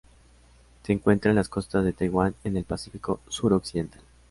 [0.81, 4.01] Se encuentra en las costas de Taiwán y en el Pacífico suroccidental.